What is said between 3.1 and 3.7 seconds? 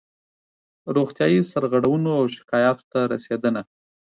رسېدنه